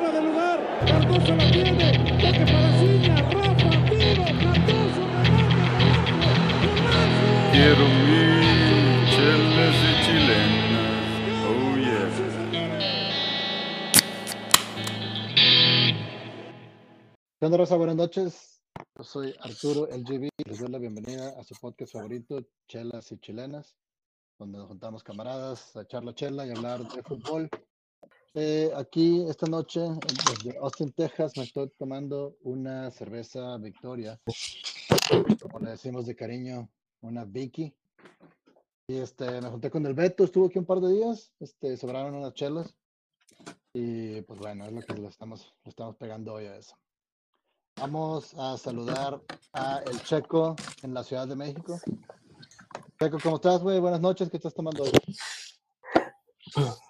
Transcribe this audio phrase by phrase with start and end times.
[0.00, 0.58] fuera de lugar.
[0.86, 1.92] Cardoso la tiene.
[2.20, 3.16] Toque para Ciña.
[3.16, 4.24] Rafa, tiro.
[4.40, 5.56] Cardoso, remate.
[7.52, 8.24] Quiero mi
[9.12, 11.04] chelas y chilenas.
[11.46, 12.08] Oh yeah.
[17.38, 17.76] ¿Qué onda, Rosa?
[17.76, 18.62] Buenas noches.
[18.96, 20.28] Yo soy Arturo LGB.
[20.46, 23.76] Les doy la bienvenida a su podcast favorito, Chelas y Chilenas,
[24.38, 27.50] donde nos juntamos camaradas a echar la chela y hablar de fútbol.
[28.34, 34.20] Eh, aquí esta noche, desde Austin, Texas, me estoy tomando una cerveza Victoria,
[35.42, 37.74] como le decimos de cariño, una Vicky.
[38.86, 42.14] Y este, me junté con el Beto, estuvo aquí un par de días, este, sobraron
[42.14, 42.76] unas chelas.
[43.72, 46.76] Y pues bueno, es lo que le estamos, le estamos pegando hoy a eso.
[47.80, 49.20] Vamos a saludar
[49.54, 51.80] a el Checo en la Ciudad de México.
[53.00, 53.80] Checo, ¿cómo estás, güey?
[53.80, 54.92] Buenas noches, ¿qué estás tomando hoy?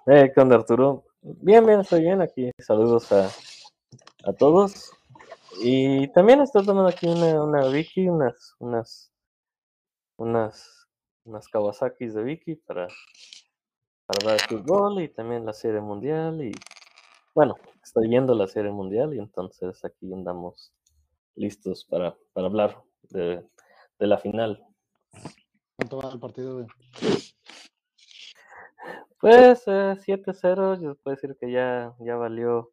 [0.06, 1.09] Eh, ¿qué onda, Arturo?
[1.22, 2.50] Bien, bien, estoy bien aquí.
[2.58, 3.30] Saludos a,
[4.24, 4.90] a todos.
[5.62, 9.12] Y también estoy tomando aquí una, una Vicky, unas, unas,
[10.16, 10.88] unas,
[11.24, 12.88] unas Kawasakis de Vicky para,
[14.06, 16.42] para ver fútbol y también la serie mundial.
[16.42, 16.52] Y
[17.34, 20.72] bueno, estoy viendo la serie mundial y entonces aquí andamos
[21.34, 23.46] listos para, para hablar de,
[23.98, 24.64] de la final.
[25.76, 26.66] ¿Cuánto va el partido?
[29.18, 32.72] Pues eh, 7-0, yo puedo decir que ya, ya valió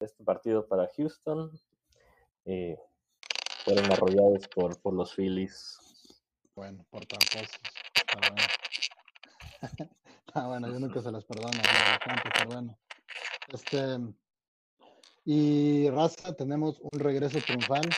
[0.00, 1.52] este partido para Houston.
[2.44, 2.74] Y
[3.64, 5.78] fueron arrollados por, por los Phillies.
[6.54, 7.06] Bueno, por.
[7.06, 7.20] Pero
[8.20, 8.42] bueno.
[10.34, 11.60] ah, bueno, yo nunca se las perdono,
[12.34, 12.78] pero bueno.
[13.52, 13.98] Este,
[15.24, 17.88] y Raza, tenemos un regreso triunfal.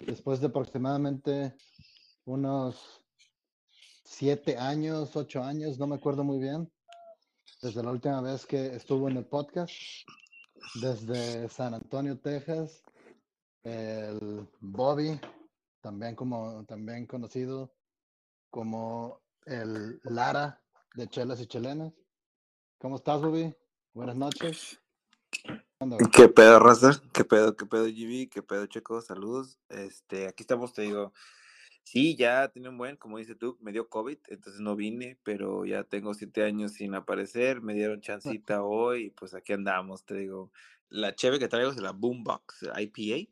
[0.00, 1.54] Después de aproximadamente
[2.24, 2.99] unos
[4.10, 6.70] siete años, ocho años, no me acuerdo muy bien,
[7.62, 9.72] desde la última vez que estuvo en el podcast,
[10.82, 12.82] desde San Antonio, Texas,
[13.62, 15.18] el Bobby,
[15.80, 17.72] también como también conocido
[18.50, 20.60] como el Lara
[20.96, 21.92] de Chelas y Chelenas.
[22.78, 23.54] ¿Cómo estás, Bobby?
[23.94, 24.80] Buenas noches.
[26.12, 27.00] ¿Qué pedo, Raza?
[27.12, 28.28] ¿Qué pedo, qué pedo, GB?
[28.28, 29.00] ¿Qué pedo, Checo?
[29.00, 29.60] Saludos.
[29.68, 31.12] Este, aquí estamos, te digo.
[31.90, 35.64] Sí, ya tenía un buen, como dice tú, me dio COVID, entonces no vine, pero
[35.64, 40.14] ya tengo siete años sin aparecer, me dieron chancita hoy, y pues aquí andamos, te
[40.14, 40.52] digo.
[40.88, 43.28] La cheve que traigo es la Boombox IPA,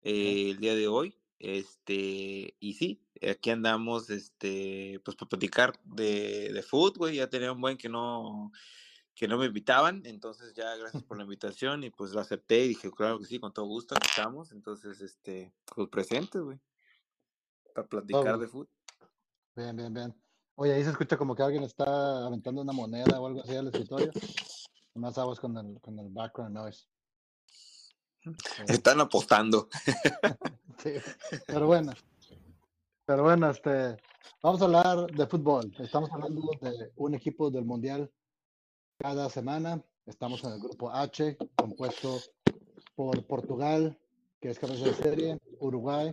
[0.00, 6.54] eh, el día de hoy, este, y sí, aquí andamos, este, pues para platicar de,
[6.54, 8.50] de food, güey, ya tenía un buen que no,
[9.14, 12.68] que no me invitaban, entonces ya gracias por la invitación y pues lo acepté y
[12.68, 16.58] dije, claro que sí, con todo gusto, aquí estamos, entonces, este, pues presentes, güey,
[17.86, 18.40] para platicar güey.
[18.40, 18.68] de fútbol.
[19.56, 20.22] Bien, bien, bien.
[20.56, 23.68] Oye, ahí se escucha como que alguien está aventando una moneda o algo así al
[23.68, 24.10] escritorio.
[24.94, 26.86] Más aguas con el, con el background noise.
[28.22, 28.30] Sí,
[28.68, 29.68] Están apostando.
[30.82, 30.92] sí.
[31.46, 31.92] Pero bueno.
[33.06, 33.96] Pero bueno, este,
[34.42, 35.74] vamos a hablar de fútbol.
[35.78, 38.12] Estamos hablando de un equipo del Mundial
[38.98, 39.82] cada semana.
[40.04, 42.18] Estamos en el grupo H, compuesto
[42.94, 43.98] por Portugal,
[44.40, 46.12] que es cabeza de serie, Uruguay,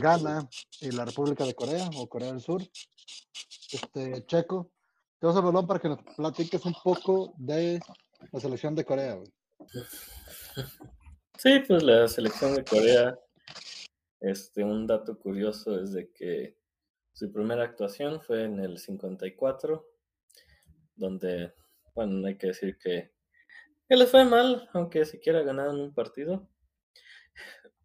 [0.00, 0.48] Ghana
[0.80, 2.62] y la República de Corea o Corea del Sur.
[3.70, 4.72] Este, Checo,
[5.18, 7.80] te vas a balón para que nos platiques un poco de
[8.32, 9.14] la selección de Corea.
[9.14, 9.28] güey.
[11.36, 13.18] Sí, pues la selección de Corea,
[14.20, 16.56] este, un dato curioso es de que
[17.12, 19.86] su primera actuación fue en el 54,
[20.94, 21.52] donde,
[21.94, 23.12] bueno, hay que decir que,
[23.86, 26.48] que les fue mal, aunque siquiera ganaron un partido.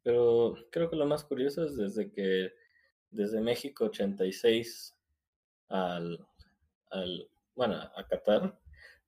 [0.03, 2.53] Pero creo que lo más curioso es desde que,
[3.11, 4.97] desde México 86
[5.69, 6.25] al,
[6.91, 8.59] al bueno, a Qatar,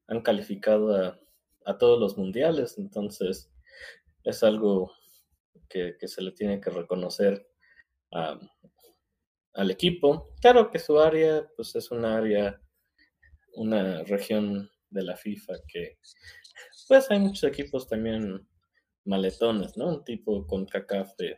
[0.07, 1.19] han calificado a,
[1.65, 3.51] a todos los mundiales, entonces
[4.23, 4.91] es algo
[5.69, 7.47] que, que se le tiene que reconocer
[8.13, 8.39] a-
[9.53, 10.33] al equipo.
[10.41, 12.61] Claro que su área, pues es un área,
[13.55, 15.97] una región de la FIFA que,
[16.87, 18.47] pues hay muchos equipos también
[19.05, 19.87] maletones, ¿no?
[19.89, 21.37] Un tipo con CACAF de,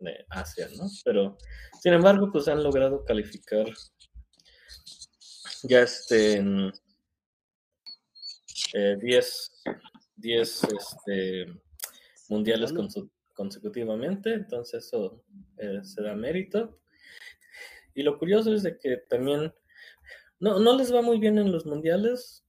[0.00, 0.86] de Asia, ¿no?
[1.04, 1.38] Pero,
[1.80, 3.66] sin embargo, pues han logrado calificar
[5.62, 6.72] ya este, en
[8.74, 9.62] eh, 10,
[10.16, 11.46] 10 este,
[12.28, 12.72] mundiales
[13.34, 15.24] consecutivamente, entonces eso
[15.56, 16.80] eh, se da mérito.
[17.94, 19.52] Y lo curioso es de que también
[20.38, 22.44] no, no les va muy bien en los mundiales,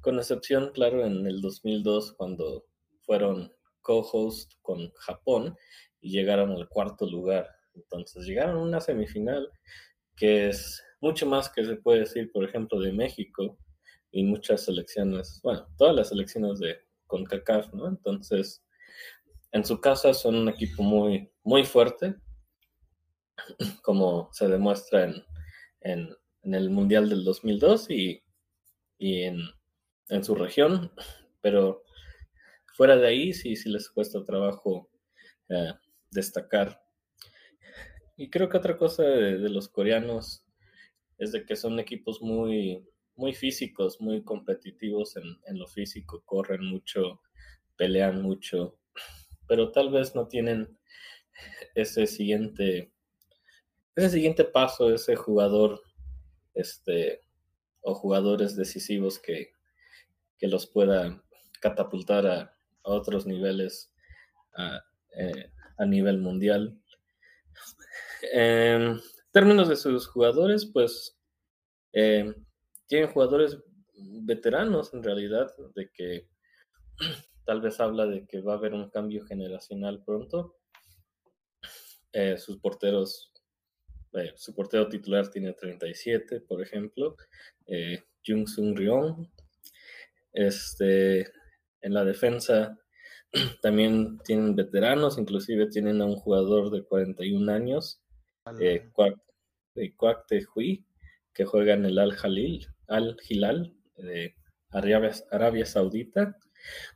[0.00, 2.66] con excepción, claro, en el 2002 cuando
[3.08, 3.50] fueron
[3.80, 5.56] co-host con Japón
[5.98, 7.48] y llegaron al cuarto lugar.
[7.72, 9.50] Entonces llegaron a una semifinal
[10.14, 13.56] que es mucho más que se puede decir, por ejemplo, de México
[14.10, 17.88] y muchas selecciones, bueno, todas las selecciones de CONCACAF, ¿no?
[17.88, 18.62] Entonces,
[19.52, 22.14] en su casa son un equipo muy, muy fuerte,
[23.82, 25.24] como se demuestra en,
[25.80, 28.22] en, en el Mundial del 2002 y,
[28.98, 29.40] y en,
[30.08, 30.92] en, su región,
[31.40, 31.84] pero
[32.78, 34.88] fuera de ahí sí, sí les cuesta trabajo
[35.48, 35.72] eh,
[36.12, 36.80] destacar.
[38.16, 40.44] Y creo que otra cosa de, los coreanos
[41.18, 46.64] es de que son equipos muy, muy físicos, muy competitivos en, en lo físico, corren
[46.66, 47.20] mucho,
[47.76, 48.78] pelean mucho,
[49.48, 50.78] pero tal vez no tienen
[51.74, 52.92] ese siguiente,
[53.96, 55.82] ese siguiente paso, ese jugador,
[56.54, 57.24] este,
[57.80, 59.50] o jugadores decisivos que,
[60.38, 61.24] que los pueda
[61.60, 62.57] catapultar a,
[62.90, 63.92] otros niveles
[64.56, 64.80] a,
[65.16, 66.80] eh, a, nivel mundial.
[68.32, 69.00] En
[69.32, 71.18] términos de sus jugadores, pues
[71.92, 72.34] eh,
[72.86, 73.58] tienen jugadores
[74.22, 76.28] veteranos en realidad, de que
[77.46, 80.56] tal vez habla de que va a haber un cambio generacional pronto.
[82.12, 83.32] Eh, sus porteros,
[84.36, 87.16] su portero titular tiene 37, por ejemplo,
[88.26, 89.28] Jung Sung Ryong.
[90.32, 91.30] Este,
[91.80, 92.78] en la defensa
[93.62, 98.00] también tienen veteranos, inclusive tienen a un jugador de 41 años,
[98.60, 98.88] eh,
[99.74, 100.84] Te Hui,
[101.34, 104.34] que juega en el Al Jalil, Al Hilal de
[104.70, 106.36] Arabia, Arabia Saudita.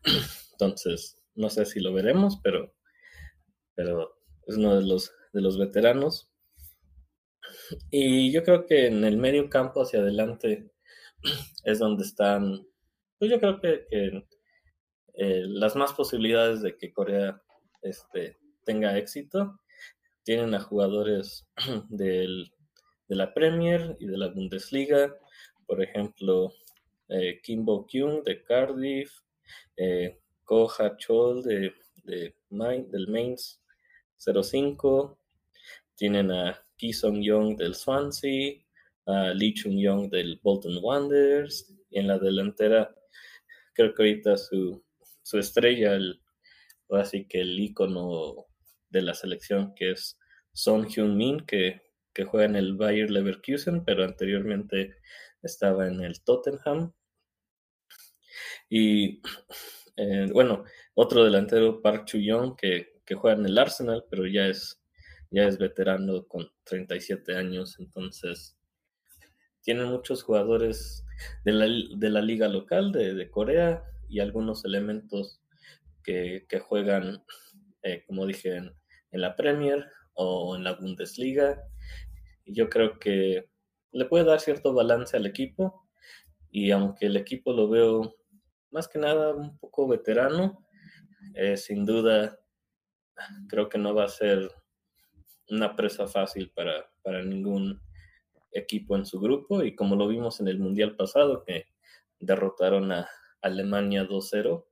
[0.52, 2.74] Entonces, no sé si lo veremos, pero,
[3.74, 6.30] pero es uno de los, de los veteranos.
[7.90, 10.70] Y yo creo que en el medio campo hacia adelante
[11.64, 12.66] es donde están,
[13.18, 14.26] pues yo creo que, que
[15.14, 17.42] eh, las más posibilidades de que Corea
[17.82, 19.60] este, tenga éxito.
[20.24, 21.46] Tienen a jugadores
[21.88, 22.52] del,
[23.08, 25.14] de la Premier y de la Bundesliga,
[25.66, 26.52] por ejemplo,
[27.08, 29.12] eh, Kimbo Kyung de Cardiff,
[29.76, 31.74] eh, Ko Ha Chol de,
[32.04, 33.60] de Main, del Mainz
[34.16, 35.18] 05,
[35.94, 38.54] tienen a Ki Song Young del Swansea,
[39.06, 42.94] a Lee Chung Young del Bolton Wanderers, y en la delantera
[43.74, 44.82] creo que su,
[45.32, 46.20] su estrella, el,
[46.90, 48.48] así que el icono
[48.90, 50.18] de la selección que es
[50.52, 51.80] Son Hyun Min, que,
[52.12, 54.96] que juega en el Bayer Leverkusen, pero anteriormente
[55.42, 56.92] estaba en el Tottenham.
[58.68, 59.22] Y
[59.96, 60.64] eh, bueno,
[60.94, 64.82] otro delantero, Park Chu-young, que, que, juega en el Arsenal, pero ya es,
[65.30, 68.58] ya es veterano con 37 años, entonces
[69.62, 71.06] tienen muchos jugadores
[71.46, 73.82] de la, de la liga local de, de, Corea
[74.12, 75.40] y algunos elementos
[76.04, 77.24] que, juegan,
[77.82, 78.74] eh, como dije, en,
[79.10, 81.62] la Premier o en la Bundesliga.
[82.44, 83.48] Yo creo que
[83.92, 85.88] le puede dar cierto balance al equipo
[86.50, 88.16] y aunque el equipo lo veo
[88.70, 90.66] más que nada un poco veterano,
[91.34, 92.38] eh, sin duda
[93.48, 94.50] creo que no va a ser
[95.48, 97.80] una presa fácil para, para ningún
[98.50, 101.66] equipo en su grupo y como lo vimos en el Mundial pasado que
[102.18, 103.08] derrotaron a
[103.42, 104.64] Alemania 2-0,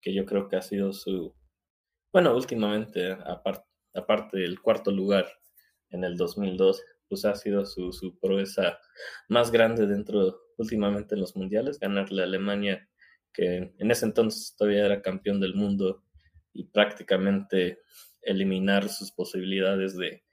[0.00, 1.34] que yo creo que ha sido su,
[2.12, 5.26] bueno, últimamente, aparte, aparte del cuarto lugar
[5.90, 8.78] en el 2002, pues ha sido su, su proeza
[9.28, 12.88] más grande dentro, últimamente en los mundiales, ganarle a Alemania,
[13.32, 16.04] que en ese entonces todavía era campeón del mundo,
[16.52, 17.80] y prácticamente
[18.22, 20.24] eliminar sus posibilidades de,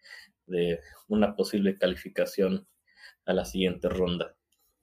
[0.47, 2.67] de una posible calificación
[3.25, 4.35] a la siguiente ronda.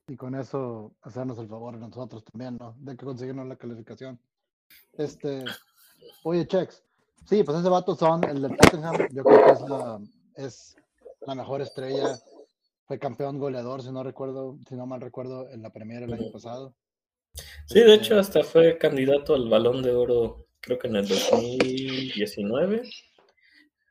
[0.06, 2.74] Y con eso hacernos el favor a nosotros también, ¿no?
[2.78, 4.18] De que conseguirnos la calificación.
[4.98, 5.44] Este,
[6.24, 6.82] oye, Chex,
[7.26, 10.00] sí, pues ese vato son el del Tottenham, yo creo que es la,
[10.36, 10.76] es
[11.26, 12.18] la mejor estrella,
[12.86, 16.30] fue campeón goleador, si no recuerdo, si no mal recuerdo, en la Premier el año
[16.30, 16.74] pasado.
[17.66, 22.82] Sí, de hecho hasta fue candidato al Balón de Oro, creo que en el 2019.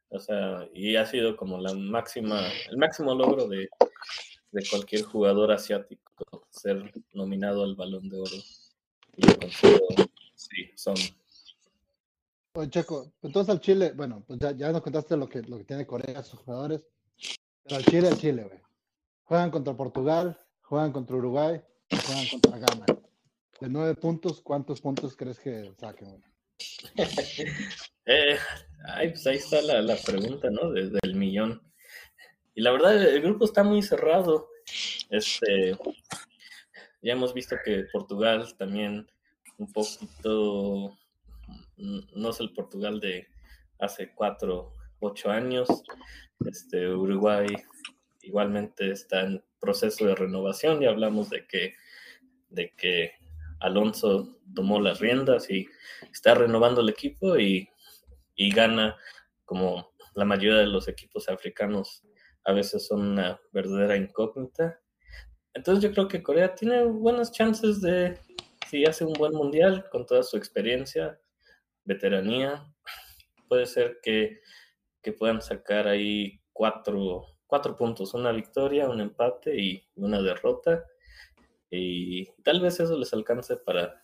[0.09, 3.67] O sea, y ha sido como la máxima, el máximo logro de,
[4.53, 8.35] de cualquier jugador asiático ser nominado al Balón de Oro.
[9.17, 9.87] Y yo considero,
[10.35, 10.95] sí, son.
[12.55, 15.63] Oye, Checo, entonces al Chile, bueno, pues ya, ya nos contaste lo que, lo que
[15.63, 16.85] tiene Corea, sus jugadores,
[17.63, 18.59] pero al Chile, al Chile, güey.
[19.23, 22.85] Juegan contra Portugal, juegan contra Uruguay, juegan contra Ghana.
[23.59, 26.23] De nueve puntos, ¿cuántos puntos crees que saquen, güey?
[28.05, 28.37] eh,
[28.85, 30.69] ay, pues ahí está la, la pregunta, ¿no?
[30.71, 31.61] Desde el millón.
[32.55, 34.49] Y la verdad, el grupo está muy cerrado.
[35.09, 35.77] Este,
[37.01, 39.09] ya hemos visto que Portugal también
[39.57, 40.97] un poquito,
[41.77, 43.27] no es el Portugal de
[43.79, 45.67] hace cuatro, ocho años.
[46.45, 47.47] Este, Uruguay
[48.21, 51.75] igualmente está en proceso de renovación y hablamos de que
[52.53, 53.11] de que
[53.59, 55.67] Alonso tomó las riendas y
[56.11, 57.67] está renovando el equipo y,
[58.35, 58.95] y gana
[59.45, 62.03] como la mayoría de los equipos africanos
[62.45, 64.79] a veces son una verdadera incógnita.
[65.53, 68.17] Entonces yo creo que Corea tiene buenas chances de,
[68.69, 71.19] si hace un buen mundial con toda su experiencia,
[71.83, 72.65] veteranía,
[73.47, 74.39] puede ser que,
[75.01, 80.85] que puedan sacar ahí cuatro, cuatro puntos, una victoria, un empate y una derrota.
[81.69, 84.03] Y tal vez eso les alcance para,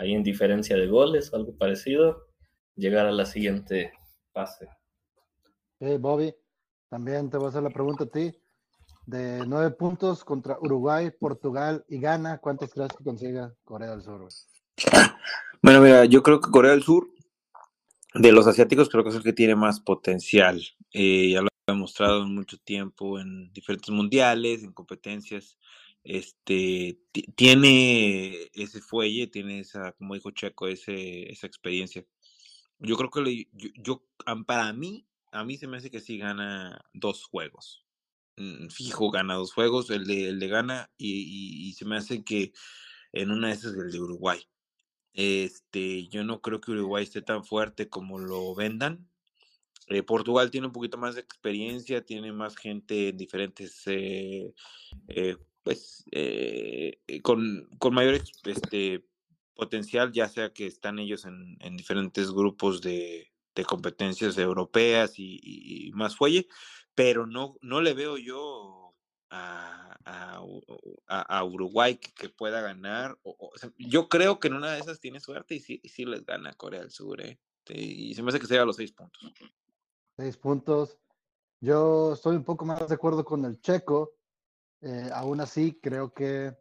[0.00, 2.26] ahí en diferencia de goles o algo parecido,
[2.74, 3.92] llegar a la siguiente
[4.32, 4.68] fase.
[5.78, 6.34] Sí, Bobby,
[6.90, 8.32] también te voy a hacer la pregunta a ti.
[9.06, 14.28] De nueve puntos contra Uruguay, Portugal y Ghana, ¿cuántos crees que consiga Corea del Sur?
[15.62, 17.08] Bueno, mira, yo creo que Corea del Sur,
[18.14, 20.62] de los asiáticos, creo que es el que tiene más potencial.
[20.92, 25.58] Eh, ya lo ha demostrado en mucho tiempo en diferentes mundiales, en competencias.
[26.02, 32.04] Este ti- tiene ese fuelle, tiene esa, como dijo Checo, ese, esa experiencia.
[32.78, 34.04] Yo creo que le- yo, yo-
[34.46, 37.84] para mí, a mí se me hace que sí gana dos juegos.
[38.36, 42.24] Mm, Fijo, gana dos juegos, el de, el de gana, y, y- se me hace
[42.24, 42.52] que
[43.12, 44.40] en una de esas el de Uruguay.
[45.12, 49.08] Este, yo no creo que Uruguay esté tan fuerte como lo vendan.
[49.88, 54.52] Eh, Portugal tiene un poquito más de experiencia, tiene más gente en diferentes, eh,
[55.08, 56.04] eh, pues,
[57.22, 59.04] con, con mayor este,
[59.54, 65.90] potencial, ya sea que están ellos en, en diferentes grupos de, de competencias europeas y,
[65.94, 66.46] más fuelle,
[66.94, 68.94] pero no, no le veo yo
[69.30, 70.40] a, a
[71.06, 73.18] a- Uruguay que, pueda ganar.
[73.22, 76.52] o- yo creo que en una de esas tiene suerte y sí, sí les gana
[76.54, 77.38] Corea del Sur, ¿eh?
[77.68, 79.32] Y se me hace que sea los seis puntos.
[80.16, 80.98] Seis puntos.
[81.60, 84.14] Yo estoy un poco más de acuerdo con el Checo.
[84.82, 86.56] eh, aún así, creo que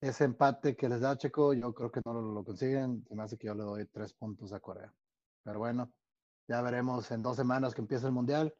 [0.00, 3.04] ese empate que les da Checo, yo creo que no lo, lo consiguen.
[3.06, 4.92] Se me hace que yo le doy tres puntos a Corea.
[5.42, 5.92] Pero bueno,
[6.48, 8.54] ya veremos en dos semanas que empieza el Mundial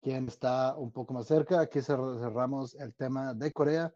[0.00, 1.60] quién está un poco más cerca.
[1.60, 3.94] Aquí cer- cerramos el tema de Corea.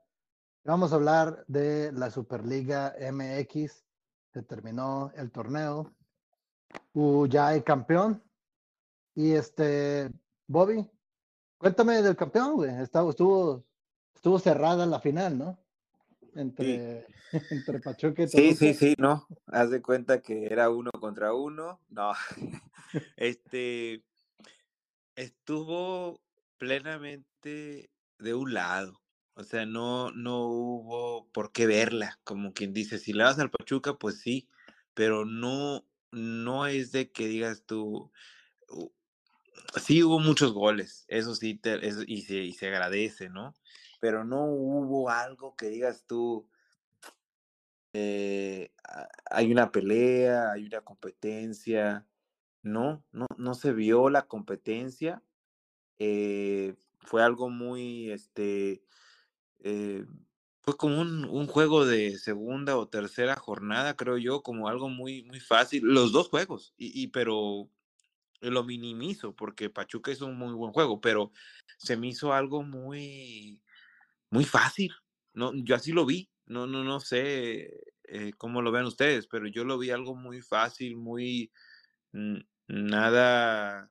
[0.65, 3.85] Vamos a hablar de la Superliga MX.
[4.33, 5.95] Se terminó el torneo.
[6.95, 8.23] Uh, ya hay campeón.
[9.15, 10.11] Y este,
[10.47, 10.89] Bobby,
[11.59, 12.71] cuéntame del campeón, güey.
[12.83, 13.65] Estuvo,
[14.15, 15.59] estuvo cerrada la final, ¿no?
[16.35, 17.07] Entre,
[17.51, 18.55] entre Pachuca y Sí, Toluca.
[18.57, 19.27] sí, sí, no.
[19.47, 21.81] Haz de cuenta que era uno contra uno.
[21.89, 22.13] No.
[23.17, 24.03] Este
[25.17, 26.21] estuvo
[26.59, 29.01] plenamente de un lado.
[29.35, 32.19] O sea, no, no hubo por qué verla.
[32.25, 34.49] Como quien dice, si le vas al Pachuca, pues sí,
[34.95, 38.11] pero no, no es de que digas tú.
[38.69, 38.91] "Uh,
[39.77, 43.55] Sí hubo muchos goles, eso sí, te- eso- y, se, y se agradece, ¿no?
[44.01, 46.49] Pero no hubo algo que digas tú,
[47.93, 48.73] eh,
[49.31, 52.07] hay una pelea, hay una competencia.
[52.63, 55.23] No, no, no se vio la competencia.
[55.99, 58.83] eh, fue algo muy, este,
[59.61, 60.05] eh,
[60.63, 65.23] fue como un, un juego de segunda o tercera jornada, creo yo, como algo muy,
[65.25, 65.83] muy fácil.
[65.85, 67.71] Los dos juegos, y, y pero
[68.41, 71.33] lo minimizo porque Pachuca hizo un muy buen juego, pero
[71.79, 73.63] se me hizo algo muy,
[74.31, 74.93] muy fácil.
[75.33, 76.29] No, yo así lo vi.
[76.47, 77.71] No, no, no sé
[78.05, 81.53] eh, cómo lo ven ustedes, pero yo lo vi algo muy fácil, muy
[82.67, 83.91] nada,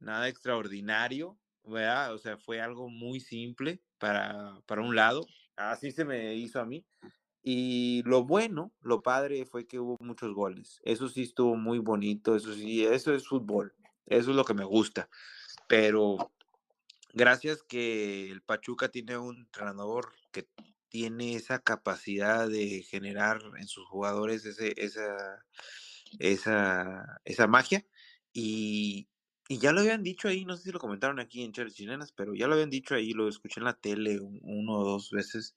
[0.00, 2.14] nada extraordinario, ¿verdad?
[2.14, 5.26] O sea, fue algo muy simple para, para un lado.
[5.56, 6.84] Así se me hizo a mí.
[7.42, 10.80] Y lo bueno, lo padre fue que hubo muchos goles.
[10.84, 13.74] Eso sí estuvo muy bonito, eso sí, eso es fútbol.
[14.06, 15.08] Eso es lo que me gusta.
[15.68, 16.32] Pero
[17.12, 20.48] gracias que el Pachuca tiene un entrenador que
[20.88, 25.44] tiene esa capacidad de generar en sus jugadores ese, esa,
[26.18, 27.86] esa, esa magia.
[28.32, 29.08] Y,
[29.48, 32.12] y ya lo habían dicho ahí, no sé si lo comentaron aquí en Charles Chilenas,
[32.12, 35.10] pero ya lo habían dicho ahí, lo escuché en la tele un- uno o dos
[35.10, 35.56] veces,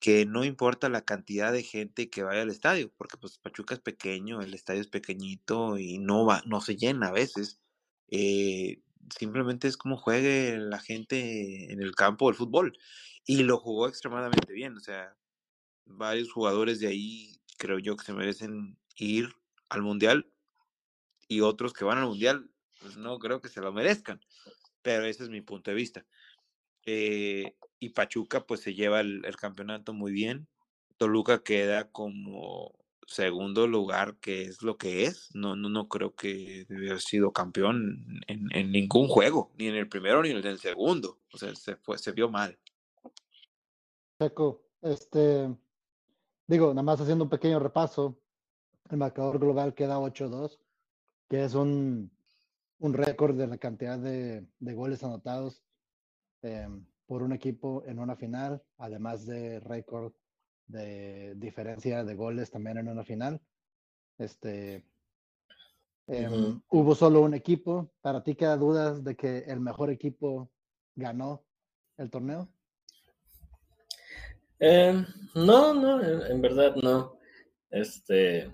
[0.00, 3.80] que no importa la cantidad de gente que vaya al estadio, porque pues Pachuca es
[3.80, 7.60] pequeño, el estadio es pequeñito y no va, no se llena a veces.
[8.08, 12.76] Eh, simplemente es como juegue la gente en el campo del fútbol.
[13.26, 14.76] Y lo jugó extremadamente bien.
[14.76, 15.16] O sea,
[15.84, 19.34] varios jugadores de ahí creo yo que se merecen ir
[19.68, 20.30] al mundial
[21.28, 24.20] y otros que van al mundial, pues no creo que se lo merezcan.
[24.82, 26.06] Pero ese es mi punto de vista.
[26.84, 30.48] Eh, y Pachuca pues se lleva el, el campeonato muy bien.
[30.98, 35.34] Toluca queda como segundo lugar, que es lo que es.
[35.34, 39.88] No, no, no creo que haber sido campeón en, en ningún juego, ni en el
[39.88, 41.18] primero ni en el segundo.
[41.32, 42.58] O sea, se, fue, se vio mal.
[44.20, 45.54] Checo, Este,
[46.46, 48.18] digo, nada más haciendo un pequeño repaso,
[48.90, 50.58] el marcador global queda 8-2,
[51.28, 52.10] que es un,
[52.78, 55.62] un récord de la cantidad de, de goles anotados
[56.42, 56.68] eh,
[57.06, 60.12] por un equipo en una final, además de récord
[60.72, 63.40] de diferencia de goles también en una final.
[64.18, 64.84] Este,
[66.06, 66.60] em.
[66.70, 67.92] Hubo solo un equipo.
[68.00, 70.50] ¿Para ti queda dudas de que el mejor equipo
[70.94, 71.44] ganó
[71.98, 72.48] el torneo?
[74.58, 77.18] Eh, no, no, en, en verdad no.
[77.70, 78.52] Este,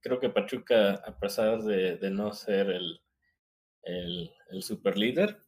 [0.00, 3.00] creo que Pachuca, a pesar de, de no ser el,
[3.82, 5.42] el, el super líder,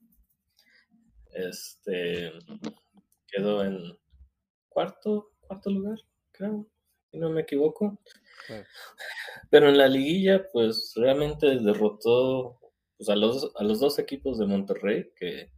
[1.32, 2.32] este,
[3.26, 3.98] quedó en
[4.68, 5.98] cuarto, cuarto lugar,
[6.30, 6.68] creo,
[7.10, 7.98] si no me equivoco.
[8.46, 8.54] Sí.
[9.50, 12.60] Pero en la liguilla, pues realmente derrotó
[12.96, 15.50] pues, a, los, a los dos equipos de Monterrey, que,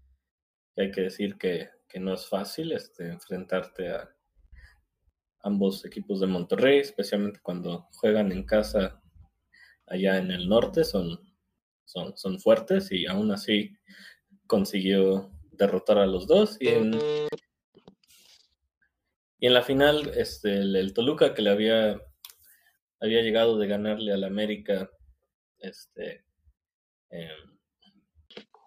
[0.74, 4.16] que hay que decir que, que no es fácil este, enfrentarte a
[5.42, 9.02] ambos equipos de Monterrey, especialmente cuando juegan en casa
[9.86, 11.18] allá en el norte, son,
[11.84, 13.76] son, son fuertes y aún así
[14.46, 16.56] consiguió derrotar a los dos.
[16.60, 16.92] Y en,
[19.40, 22.00] y en la final, este, el, Toluca que le había,
[23.00, 24.90] había llegado de ganarle al América,
[25.58, 26.26] este,
[27.10, 27.30] eh,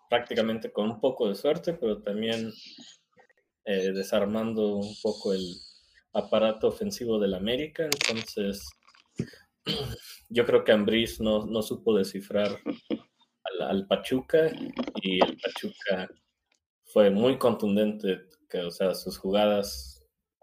[0.10, 2.52] prácticamente con un poco de suerte, pero también
[3.66, 5.56] eh, desarmando un poco el
[6.14, 7.86] aparato ofensivo del América.
[7.86, 8.68] Entonces,
[10.30, 12.60] yo creo que Ambriz no, no supo descifrar
[13.44, 14.52] al, al, Pachuca
[15.02, 16.10] y el Pachuca
[16.86, 19.93] fue muy contundente, que, o sea, sus jugadas,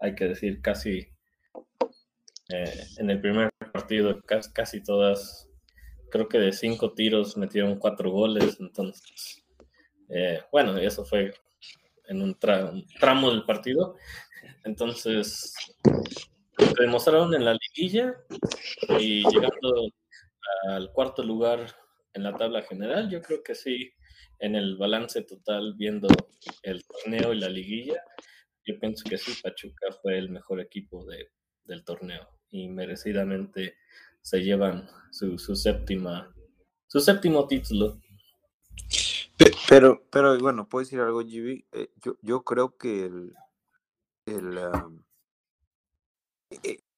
[0.01, 1.07] hay que decir, casi
[2.49, 5.47] eh, en el primer partido, casi, todas,
[6.09, 9.45] creo que de cinco tiros metieron cuatro goles, entonces,
[10.09, 11.33] eh, bueno, eso fue
[12.07, 13.95] en un, un, tramo del partido,
[14.63, 15.53] entonces,
[16.57, 18.15] que demostraron en la liguilla
[18.99, 19.91] y llegando
[20.67, 21.73] al cuarto lugar
[22.13, 23.93] en la tabla general, yo creo que sí,
[24.39, 26.07] en el balance total, viendo
[26.63, 28.03] el torneo y la liguilla,
[28.65, 31.29] yo pienso que sí, Pachuca fue el mejor equipo de,
[31.63, 33.77] del torneo y merecidamente
[34.21, 36.33] se llevan su, su séptima,
[36.87, 37.99] su séptimo título.
[39.67, 41.65] Pero, pero bueno, puedo decir algo, GB.
[41.71, 43.33] Eh, yo, yo creo que el,
[44.25, 45.03] el, um,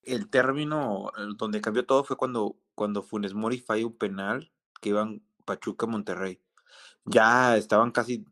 [0.04, 5.24] el término donde cambió todo fue cuando, cuando Funes Mori falló un penal que iban
[5.46, 6.42] Pachuca Monterrey.
[7.06, 8.26] Ya estaban casi.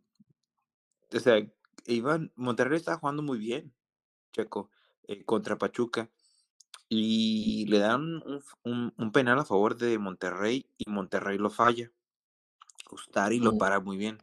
[1.14, 1.46] O sea,
[1.86, 2.32] iban.
[2.36, 3.74] Monterrey estaba jugando muy bien,
[4.32, 4.70] Checo,
[5.08, 6.10] eh, contra Pachuca.
[6.90, 11.90] Y le dan un, un, un, penal a favor de Monterrey y Monterrey lo falla.
[12.92, 14.18] Ustari lo para muy bien.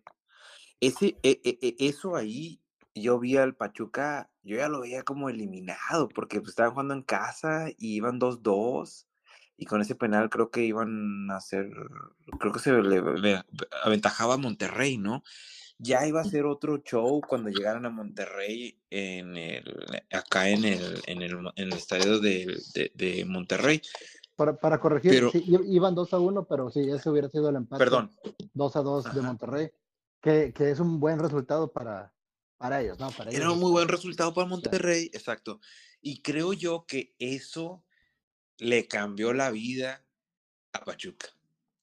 [0.81, 2.61] Ese, e, e, eso ahí,
[2.95, 7.03] yo vi al Pachuca, yo ya lo veía como eliminado, porque pues, estaban jugando en
[7.03, 9.07] casa y iban 2-2.
[9.57, 11.69] Y con ese penal creo que iban a hacer,
[12.39, 13.43] creo que se le, le,
[13.83, 15.25] aventajaba a Monterrey, ¿no?
[15.79, 19.65] Ya iba a ser otro show cuando llegaran a Monterrey en el,
[20.13, 23.81] acá en el, en el, en el estadio de, de, de Monterrey.
[24.35, 27.57] Para, para corregir, pero, sí, iban 2 a 1, pero sí, ese hubiera sido el
[27.57, 27.79] empate.
[27.83, 28.11] Perdón.
[28.55, 29.71] 2 a 2 de Monterrey,
[30.21, 32.15] que, que, es un buen resultado para,
[32.57, 33.11] para ellos, ¿no?
[33.11, 33.55] Para Era ellos.
[33.55, 35.11] un muy buen resultado para Monterrey, sí.
[35.13, 35.61] exacto.
[36.01, 37.85] Y creo yo que eso
[38.59, 40.05] le cambió la vida
[40.73, 41.29] a Pachuca.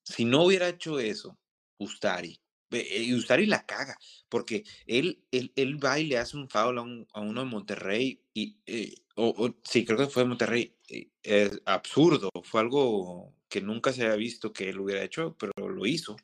[0.03, 1.37] Si no hubiera hecho eso,
[1.77, 2.39] Ustari,
[2.71, 3.97] y Ustari la caga,
[4.29, 7.47] porque él, él, él va y le hace un foul a, un, a uno de
[7.47, 12.61] Monterrey, y, eh, o, o, sí, creo que fue de Monterrey, eh, es absurdo, fue
[12.61, 16.17] algo que nunca se había visto que él hubiera hecho, pero lo hizo.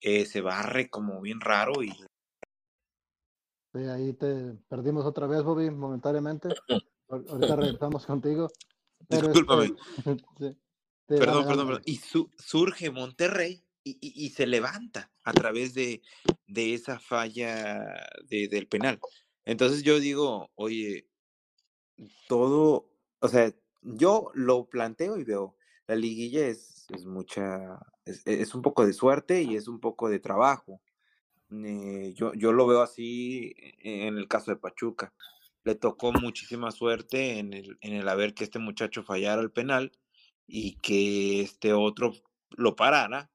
[0.00, 1.90] Eh, se barre como bien raro y...
[3.72, 6.48] Sí, ahí te perdimos otra vez, Bobby, momentáneamente.
[7.08, 8.50] Ahorita regresamos contigo.
[9.08, 9.74] Pero Discúlpame.
[9.96, 11.82] Este, sí, sí, perdón, perdón, perdón.
[11.86, 16.02] Y su, surge Monterrey y, y, se levanta a través de,
[16.46, 19.00] de esa falla de, del penal.
[19.44, 21.08] Entonces yo digo, oye,
[22.28, 22.90] todo,
[23.20, 28.86] o sea, yo lo planteo y veo, la liguilla es, es mucha, es, un poco
[28.86, 30.80] de suerte y es un poco de trabajo.
[31.50, 35.12] Eh, yo, yo lo veo así en el caso de Pachuca
[35.64, 39.92] le tocó muchísima suerte en el, en el haber que este muchacho fallara el penal
[40.46, 42.12] y que este otro
[42.50, 43.30] lo parara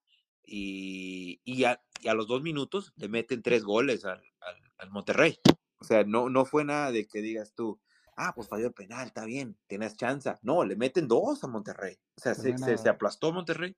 [0.45, 4.89] y, y, a, y a, los dos minutos le meten tres goles al, al, al,
[4.91, 5.39] Monterrey.
[5.79, 7.79] O sea, no, no fue nada de que digas tú,
[8.15, 10.33] ah, pues falló el penal, está bien, tienes chance.
[10.41, 11.97] No, le meten dos a Monterrey.
[12.17, 13.75] O sea, se, se, se, aplastó Monterrey.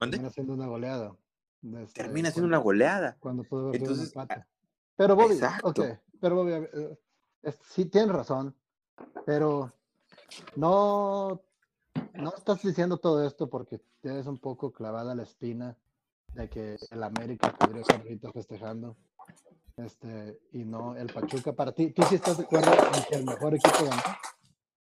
[0.00, 0.16] ¿Mande?
[0.16, 1.16] Termina siendo una goleada.
[1.62, 3.16] Este, Termina siendo cuando, una goleada.
[3.18, 4.46] Cuando pudo haber Entonces, un empate.
[4.96, 5.74] Pero Bobby, exacto.
[6.20, 6.98] pero Bobby, eh,
[7.70, 8.54] sí tienes razón.
[9.24, 9.72] Pero
[10.54, 11.42] no,
[12.14, 15.76] no estás diciendo todo esto porque tienes un poco clavada la espina
[16.36, 18.96] de que el América podría estar ahorita festejando.
[19.76, 21.52] Este, y no el Pachuca.
[21.52, 24.02] Para ti, ¿tú sí estás de acuerdo en que el mejor equipo ganó?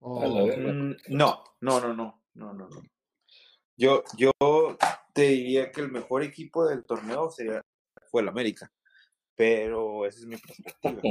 [0.02, 0.48] O-.
[0.58, 2.82] Mm, No, no, no, no, no, no, no.
[3.76, 4.32] Yo, yo
[5.14, 7.62] te diría que el mejor equipo del torneo sería,
[8.12, 8.72] fue el América,
[9.36, 11.02] pero esa es mi perspectiva.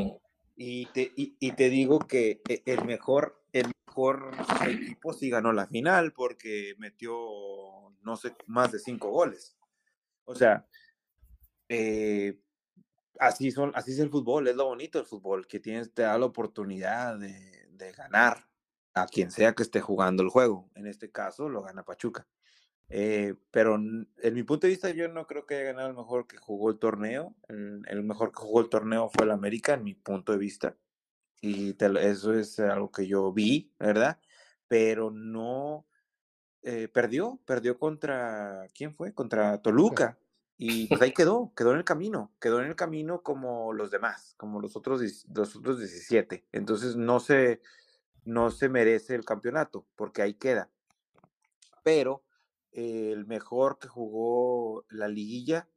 [0.56, 4.32] Y te, y, y te digo que e- el mejor, el mejor
[4.66, 7.14] equipo sí ganó la final porque metió,
[8.02, 9.57] no sé, más de cinco goles.
[10.28, 10.66] O sea,
[11.70, 12.38] eh,
[13.18, 16.18] así, son, así es el fútbol, es lo bonito del fútbol, que tienes, te da
[16.18, 17.56] la oportunidad de,
[17.96, 18.46] ganar
[18.92, 20.68] a quien sea que esté jugando el juego.
[20.74, 22.26] En este caso lo gana Pachuca.
[22.90, 26.26] Eh, pero en mi punto de vista yo no creo que haya ganado el mejor
[26.26, 27.34] que jugó el torneo.
[27.48, 30.76] El, mejor que jugó el torneo fue el América, en mi punto de vista.
[31.40, 34.20] Y te eso es algo que yo vi, ¿verdad?
[34.66, 35.87] Pero no
[36.62, 39.14] eh, perdió, perdió contra, ¿quién fue?
[39.14, 40.18] Contra Toluca.
[40.56, 44.34] Y pues ahí quedó, quedó en el camino, quedó en el camino como los demás,
[44.36, 45.00] como los otros,
[45.32, 46.46] los otros 17.
[46.50, 47.60] Entonces no se,
[48.24, 50.68] no se merece el campeonato, porque ahí queda.
[51.84, 52.24] Pero
[52.72, 55.68] eh, el mejor que jugó la liguilla,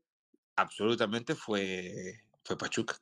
[0.55, 2.95] absolutamente fue, fue Pachuca.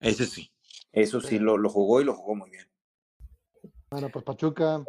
[0.00, 0.50] Ese sí.
[0.92, 2.66] Eso sí, lo, lo jugó y lo jugó muy bien.
[3.90, 4.82] Bueno, pues Pachuca,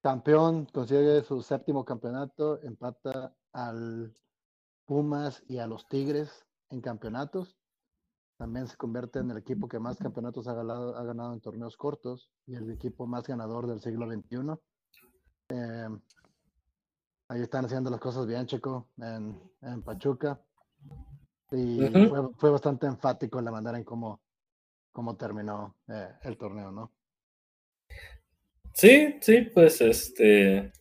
[0.00, 4.14] campeón, consigue su séptimo campeonato, empata al
[4.86, 7.56] Pumas y a los Tigres en campeonatos.
[8.36, 11.76] También se convierte en el equipo que más campeonatos ha ganado, ha ganado en torneos
[11.76, 14.58] cortos y el equipo más ganador del siglo XXI.
[15.50, 15.88] Eh,
[17.28, 20.40] ahí están haciendo las cosas bien, Checo, en, en Pachuca.
[21.52, 24.20] Y fue, fue bastante enfático en la manera en cómo,
[24.92, 26.92] cómo terminó eh, el torneo, ¿no?
[28.74, 30.72] Sí, sí, pues este.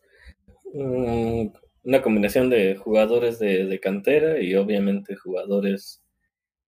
[0.74, 1.48] mm,
[1.84, 6.04] una combinación de jugadores de, de cantera y obviamente jugadores.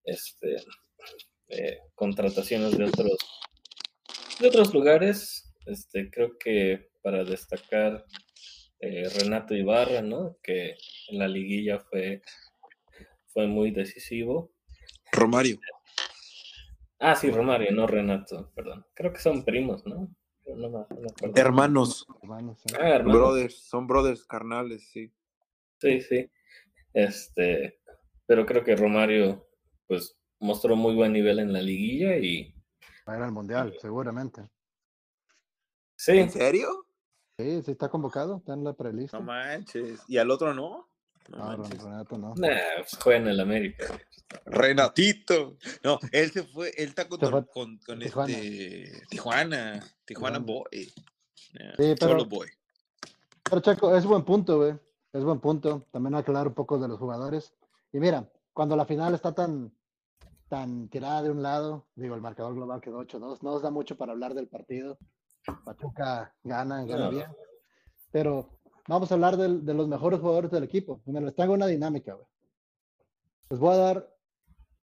[0.04, 0.58] Este.
[1.50, 3.18] eh, contrataciones de otros.
[4.40, 5.54] De otros lugares.
[5.66, 8.06] Este, creo que para destacar
[8.80, 10.38] eh, Renato Ibarra, ¿no?
[10.44, 10.76] Que
[11.10, 12.22] en la liguilla fue.
[13.34, 14.52] Fue muy decisivo.
[15.12, 15.60] Romario.
[17.00, 18.86] Ah, sí, Romario, no Renato, perdón.
[18.94, 20.14] Creo que son primos, ¿no?
[20.48, 20.88] No no.
[21.36, 22.78] Hermanos, Hermanos, ¿eh?
[22.80, 23.18] Ah, hermano.
[23.20, 25.12] brothers, son brothers carnales, sí.
[25.80, 26.30] Sí, sí.
[26.94, 27.80] Este,
[28.26, 29.48] pero creo que Romario,
[29.88, 32.54] pues, mostró muy buen nivel en la liguilla y
[33.08, 34.50] Va a ir al Mundial, seguramente.
[35.96, 36.86] sí, ¿En serio?
[37.38, 39.18] Sí, sí está convocado, está en la prelista.
[39.20, 40.02] No manches.
[40.08, 40.91] ¿Y al otro no?
[41.30, 41.56] No.
[41.64, 42.34] Renato no.
[42.36, 43.86] nah, pues, juega en el América.
[44.46, 45.58] Renatito.
[45.84, 48.34] No, él se fue, él está con, fue con, con Tijuana.
[48.34, 50.40] este Tijuana, Tijuana Tijuana.
[50.40, 50.94] Boy.
[51.54, 52.48] Yeah, Sí, pero- Solo Boy.
[53.44, 54.74] Pero Checo, es buen punto, güey.
[55.14, 55.86] Es buen punto.
[55.92, 57.54] También aclarar un poco de los jugadores.
[57.92, 59.74] Y mira, cuando la final está tan,
[60.48, 63.98] tan tirada de un lado, digo, el marcador global quedó 8-2, no nos da mucho
[63.98, 64.98] para hablar del partido.
[65.66, 67.12] Pachuca gana, gana No.
[67.12, 67.28] bien.
[68.12, 68.61] Pero
[68.96, 71.02] vamos a hablar del- de los mejores jugadores del equipo.
[71.06, 72.28] Me les traigo una dinámica, güey.
[73.50, 74.16] Les voy a dar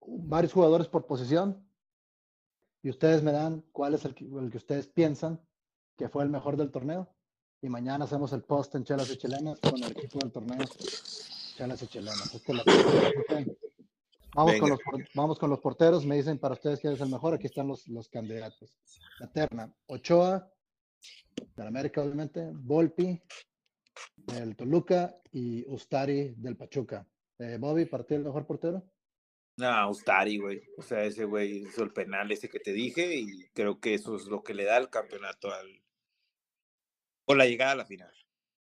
[0.07, 1.69] varios jugadores por posición
[2.83, 5.41] y ustedes me dan cuál es el que, el que ustedes piensan
[5.97, 7.13] que fue el mejor del torneo.
[7.63, 10.59] Y mañana hacemos el post en Chelas y Chilenas con el equipo del torneo
[11.57, 12.35] Chelas y Chilenas.
[12.35, 13.45] Esta es la-.
[14.35, 14.69] Vamos, con Venga.
[14.69, 16.05] los, por- vamos con los porteros.
[16.05, 17.33] Me dicen para ustedes quién es el mejor.
[17.35, 18.77] Aquí están los, los candidatos.
[19.19, 19.75] La terna.
[19.87, 20.53] Ochoa,
[21.57, 22.51] del América, obviamente.
[22.53, 23.19] Volpi,
[24.27, 25.17] del Toluca.
[25.33, 27.07] Y Ustari, del Pachuca.
[27.39, 28.83] Eh, Bobby, ¿para ti el mejor portero?
[29.59, 30.63] No, Ustari, güey.
[30.77, 34.17] O sea, ese güey hizo el penal ese que te dije y creo que eso
[34.17, 35.83] es lo que le da el campeonato al.
[37.27, 38.13] O la llegada a la final.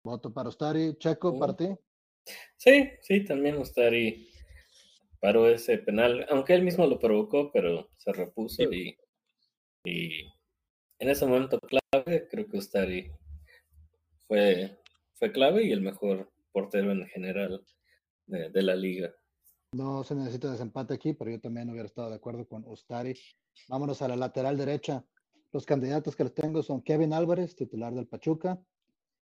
[0.03, 0.95] Voto para Ustari.
[0.97, 1.39] Checo, Uh.
[1.39, 1.69] para ti.
[2.57, 4.29] Sí, sí, también Ustari
[5.19, 8.97] paró ese penal, aunque él mismo lo provocó, pero se repuso y,
[9.85, 10.25] y
[10.99, 13.11] en ese momento clave, creo que Ustari
[14.27, 14.77] fue,
[15.23, 17.65] fue clave y el mejor portero en general
[18.25, 19.09] de, de la liga.
[19.71, 23.17] No se necesita desempate aquí, pero yo también hubiera estado de acuerdo con Ustari.
[23.69, 25.05] Vámonos a la lateral derecha.
[25.53, 28.61] Los candidatos que les tengo son Kevin Álvarez, titular del Pachuca,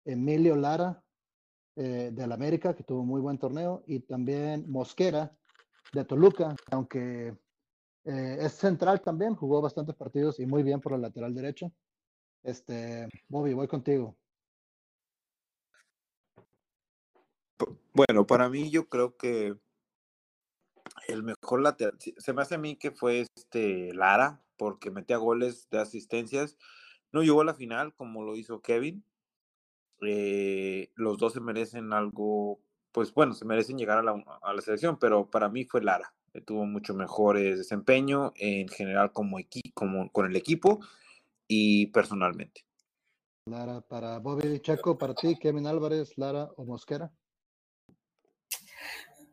[0.06, 1.04] Emilio Lara,
[1.76, 5.36] eh, del América, que tuvo muy buen torneo, y también Mosquera,
[5.92, 7.36] de Toluca, aunque
[8.06, 11.70] eh, es central también, jugó bastantes partidos y muy bien por la lateral derecha.
[12.42, 14.16] Este, Bobby, voy contigo.
[17.92, 19.54] Bueno, para mí yo creo que
[21.08, 25.68] el mejor lateral, se me hace a mí que fue este Lara, porque metía goles
[25.70, 26.56] de asistencias,
[27.12, 29.04] no llegó a la final como lo hizo Kevin.
[30.02, 32.60] Eh, los dos se merecen algo,
[32.92, 36.12] pues bueno, se merecen llegar a la, a la selección, pero para mí fue Lara.
[36.34, 39.38] Eh, tuvo mucho mejor desempeño en general como,
[39.72, 40.80] como con el equipo
[41.46, 42.66] y personalmente.
[43.46, 47.12] Lara, para Bobby Checo, para ti, Kevin Álvarez, Lara o Mosquera.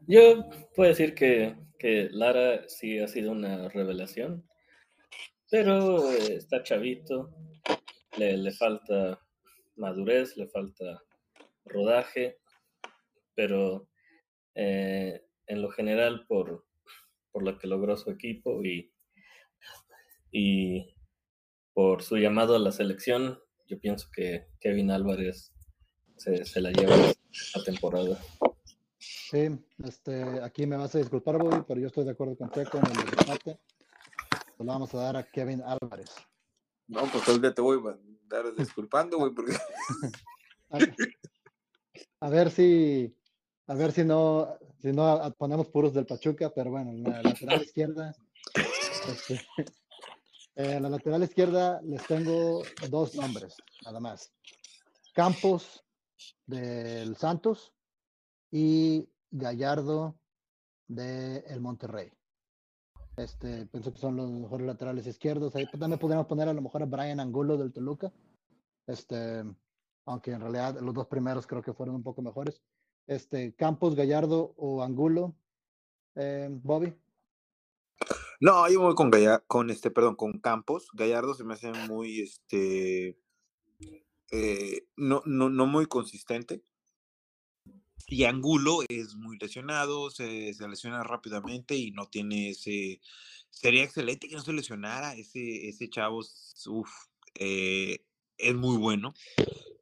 [0.07, 4.47] Yo puedo decir que, que Lara sí ha sido una revelación,
[5.49, 7.29] pero eh, está chavito,
[8.17, 9.19] le, le falta
[9.75, 11.03] madurez, le falta
[11.65, 12.39] rodaje,
[13.35, 13.87] pero
[14.55, 16.65] eh, en lo general por,
[17.31, 18.91] por lo que logró su equipo y,
[20.31, 20.95] y
[21.73, 25.53] por su llamado a la selección, yo pienso que Kevin Álvarez
[26.17, 28.19] se, se la lleva a temporada.
[29.31, 29.47] Sí,
[29.85, 32.85] este, aquí me vas a disculpar, Bobby, pero yo estoy de acuerdo con Checo en
[32.87, 33.61] el desempate.
[34.57, 36.13] Se lo vamos a dar a Kevin Álvarez.
[36.89, 39.53] No, pues el día te voy a dar disculpando, güey, porque...
[42.19, 43.15] A, ver si,
[43.67, 47.61] a ver si no, si no ponemos puros del Pachuca, pero bueno, en la lateral
[47.61, 48.13] izquierda,
[49.07, 49.41] este,
[50.55, 54.31] en la lateral izquierda les tengo dos nombres, nada más.
[55.13, 55.83] Campos
[56.45, 57.73] del Santos
[58.51, 60.19] y Gallardo
[60.87, 62.11] del el Monterrey.
[63.17, 65.55] Este, pienso que son los mejores laterales izquierdos.
[65.55, 68.11] Ahí también podríamos poner a lo mejor a Brian Angulo del Toluca.
[68.87, 69.43] Este,
[70.05, 72.61] aunque en realidad los dos primeros creo que fueron un poco mejores.
[73.07, 75.35] Este, Campos, Gallardo o Angulo.
[76.15, 76.93] Eh, Bobby.
[78.39, 80.87] No, yo voy con Gallardo, con este, perdón, con Campos.
[80.93, 83.19] Gallardo se me hace muy, este,
[84.31, 86.63] eh, no, no, no muy consistente.
[88.07, 93.01] Y Angulo es muy lesionado, se, se lesiona rápidamente y no tiene ese.
[93.49, 95.15] Sería excelente que no se lesionara.
[95.15, 96.21] Ese, ese chavo,
[97.35, 97.99] eh,
[98.37, 99.13] es muy bueno.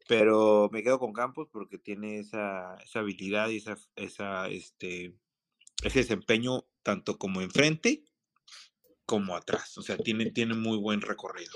[0.07, 5.13] Pero me quedo con Campos porque tiene esa, esa habilidad y esa, esa, este,
[5.83, 8.03] ese desempeño tanto como enfrente
[9.05, 9.77] como atrás.
[9.77, 11.53] O sea, tiene, tiene muy buen recorrido.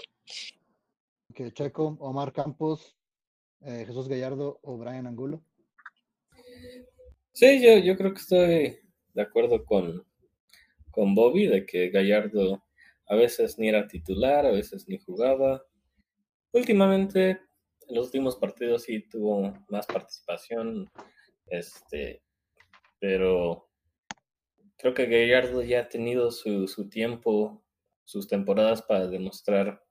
[1.54, 2.96] Checo, Omar Campos,
[3.62, 5.44] eh, Jesús Gallardo o Brian Angulo.
[7.34, 8.80] Sí, yo, yo creo que estoy
[9.16, 10.06] de acuerdo con,
[10.92, 12.64] con Bobby de que Gallardo
[13.08, 15.64] a veces ni era titular, a veces ni jugaba.
[16.52, 17.42] Últimamente,
[17.88, 20.92] en los últimos partidos sí tuvo más participación,
[21.48, 22.22] este,
[23.00, 23.68] pero
[24.78, 27.64] creo que Gallardo ya ha tenido su, su tiempo,
[28.04, 29.84] sus temporadas para demostrar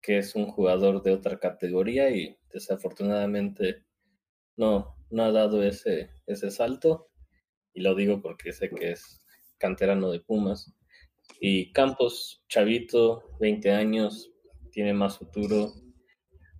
[0.00, 3.84] que es un jugador de otra categoría y desafortunadamente
[4.56, 7.08] no, no ha dado ese, ese salto.
[7.72, 9.26] Y lo digo porque sé que es
[9.58, 10.72] canterano de Pumas.
[11.40, 14.32] Y Campos, chavito, 20 años,
[14.70, 15.72] tiene más futuro.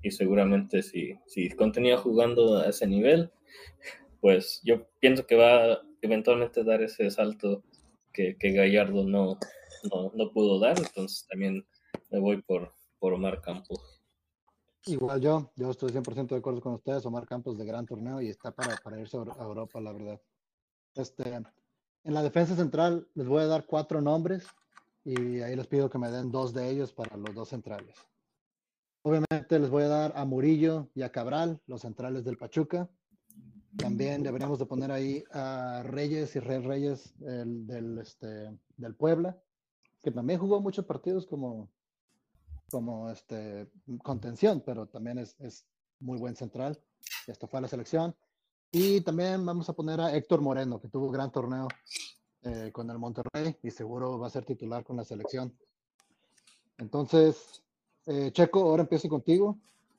[0.02, 3.30] Y seguramente si, si continúa jugando a ese nivel,
[4.20, 7.64] pues yo pienso que va a eventualmente dar ese salto
[8.12, 9.38] que, que Gallardo no,
[9.90, 10.78] no, no pudo dar.
[10.78, 11.66] Entonces también
[12.11, 13.95] me voy por, por Omar Campos.
[14.87, 17.05] Igual yo, yo estoy 100% de acuerdo con ustedes.
[17.07, 19.92] Omar Campos de gran torneo y está para, para irse a Euro- a Europa, la
[19.92, 20.20] verdad.
[20.94, 24.46] Este, en la defensa central les voy a dar cuatro nombres
[25.05, 27.96] y ahí les pido que me den dos de ellos para los dos centrales.
[29.03, 32.88] Obviamente les voy a dar a Murillo y a Cabral, los centrales del Pachuca.
[33.77, 39.38] También deberíamos de poner ahí a Reyes y Rey Reyes el, del, este, del Puebla,
[40.03, 41.68] que también jugó muchos partidos como,
[42.70, 43.68] como este,
[44.02, 45.66] contención, pero también es, es
[46.00, 46.81] muy buen central.
[47.26, 48.14] Esto fue la selección.
[48.72, 51.68] Y también vamos a poner a Héctor Moreno, que tuvo gran torneo
[52.42, 55.57] eh, con el Monterrey y seguro va a ser titular con la selección.
[56.79, 57.62] Entonces,
[58.07, 59.59] eh, Checo, ahora empiezo contigo.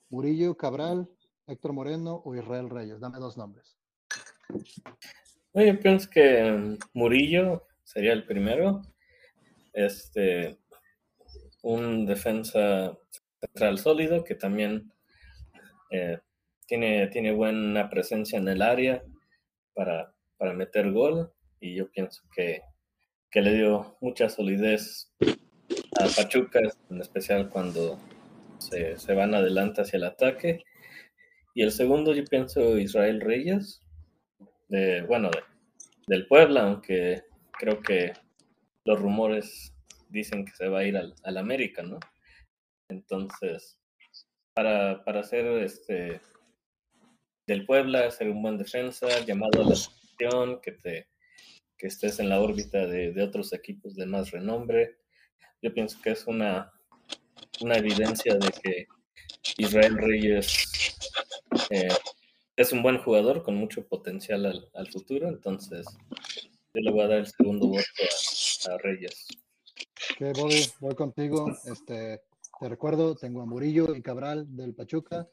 [0.09, 1.09] Murillo, Cabral,
[1.47, 2.99] Héctor Moreno o Israel Reyes.
[2.99, 3.77] Dame dos nombres.
[5.53, 8.81] No, Yo pienso que Murillo sería el primero.
[9.73, 10.57] Este,
[11.63, 12.97] un defensa
[13.39, 14.91] central sólido que también
[15.91, 16.19] eh,
[16.65, 19.03] tiene, tiene buena presencia en el área
[19.73, 21.31] para, para meter gol.
[21.59, 22.61] Y yo pienso que,
[23.31, 25.11] que le dio mucha solidez
[25.99, 27.99] a Pachuca, en especial cuando
[28.59, 30.63] se, se van adelante hacia el ataque.
[31.55, 33.81] Y el segundo, yo pienso Israel Reyes,
[34.67, 35.41] de, bueno, de-
[36.07, 37.23] del Puebla, aunque
[37.59, 38.13] creo que
[38.85, 39.73] los rumores
[40.09, 41.99] dicen que se va a ir al, al América, ¿no?
[42.89, 43.79] Entonces,
[44.53, 46.21] para, para ser este
[47.47, 51.07] del Puebla, ser un buen defensa, llamado a la selección, que te
[51.77, 54.97] que estés en la órbita de, de otros equipos de más renombre.
[55.61, 56.73] Yo pienso que es una,
[57.61, 58.87] una evidencia de que
[59.57, 60.65] Israel Reyes
[61.69, 61.87] eh,
[62.55, 65.85] es un buen jugador con mucho potencial al, al, futuro, entonces
[66.73, 67.83] yo le voy a dar el segundo voto
[68.71, 69.27] a Reyes.
[70.79, 71.47] Voy contigo.
[71.65, 72.21] Este,
[72.59, 75.27] te recuerdo, tengo a Murillo y Cabral del Pachuca,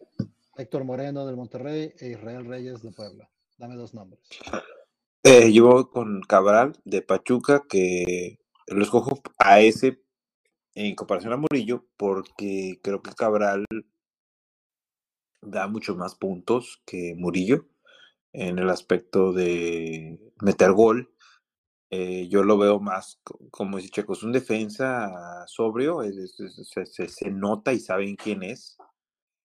[0.57, 3.29] Héctor Moreno del Monterrey e Israel Reyes de Puebla.
[3.59, 4.21] Dame dos nombres.
[5.23, 10.03] Eh, yo voy con Cabral de Pachuca, que lo escojo a ese
[10.75, 13.65] en comparación a Murillo, porque creo que Cabral
[15.41, 17.67] da muchos más puntos que Murillo
[18.33, 21.14] en el aspecto de meter gol.
[21.91, 23.21] Eh, yo lo veo más
[23.51, 28.77] como si Checo es un defensa sobrio, se, nota y saben quién es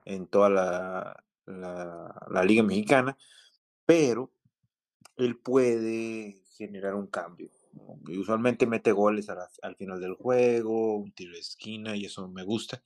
[0.06, 3.18] en toda la, la, Liga Mexicana,
[3.86, 4.32] pero
[5.18, 7.50] él puede generar un cambio.
[8.18, 12.82] Usualmente mete goles al final del juego, un tiro de esquina, y eso me gusta.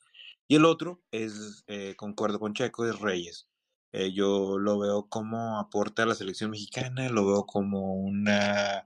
[0.47, 3.47] Y el otro es, eh, concuerdo con Checo, es Reyes.
[3.91, 8.85] Eh, yo lo veo como aporta a la selección mexicana, lo veo como una...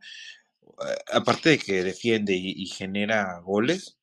[1.11, 3.97] Aparte de que defiende y, genera goles,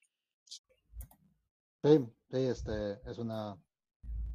[1.84, 1.98] Sí,
[2.30, 3.58] sí, este, es una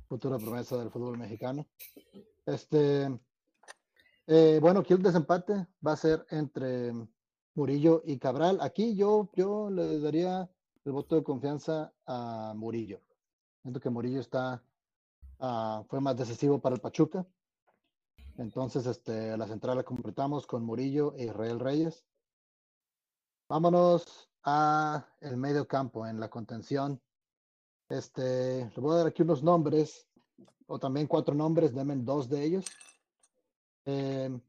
[0.08, 1.66] futura promesa del fútbol mexicano.
[2.46, 3.10] Este,
[4.28, 6.94] eh, bueno, aquí el desempate va a ser entre
[7.56, 8.60] Murillo y Cabral.
[8.62, 10.48] Aquí yo, yo le daría
[10.86, 13.02] el voto de confianza a Murillo.
[13.64, 14.64] Siento que Murillo está,
[15.40, 17.26] ah, fue más decisivo para el Pachuca.
[18.38, 22.06] Entonces, este, la central la completamos con Murillo e Israel Reyes.
[23.50, 27.02] Vámonos a el medio campo en la contención.
[27.90, 30.08] Este, le voy a dar aquí unos nombres,
[30.68, 32.66] o también cuatro nombres, denme dos de ellos.
[33.86, 34.40] Eh,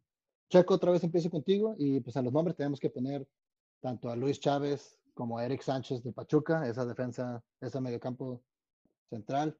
[0.50, 3.26] Checo, otra vez empiezo contigo y pues en los nombres tenemos que poner
[3.80, 8.42] tanto a Luis Chávez como a Eric Sánchez de Pachuca, esa defensa, ese mediocampo
[9.08, 9.58] central.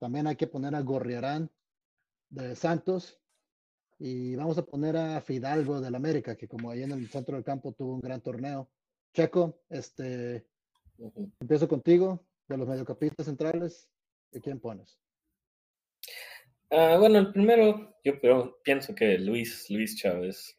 [0.00, 1.48] También hay que poner a Gorriarán
[2.30, 3.21] de Santos
[4.04, 7.44] y vamos a poner a Fidalgo del América, que como ahí en el centro del
[7.44, 8.68] campo tuvo un gran torneo.
[9.14, 10.46] Checo, este,
[10.98, 11.32] Uh -huh.
[11.40, 13.88] empiezo contigo, de los mediocampistas centrales,
[14.30, 14.98] ¿de quién pones?
[16.70, 20.56] Uh, bueno, el primero, yo pero, pienso que Luis, Luis Chávez,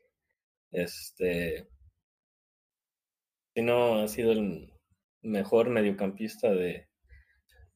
[0.71, 1.67] este,
[3.56, 4.73] si no ha sido el
[5.21, 6.89] mejor mediocampista de,